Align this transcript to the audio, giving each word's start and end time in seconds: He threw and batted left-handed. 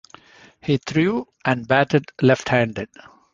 He 0.63 0.77
threw 0.77 1.27
and 1.45 1.67
batted 1.67 2.11
left-handed. 2.23 2.89